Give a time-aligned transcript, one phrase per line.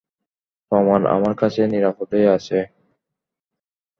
[0.71, 2.57] প্রমাণ আমার কাছে নিরাপদেই আছে।